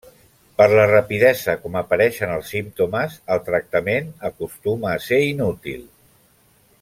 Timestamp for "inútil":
5.29-5.89